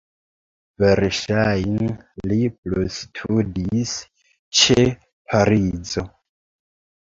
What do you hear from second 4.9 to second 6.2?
Parizo.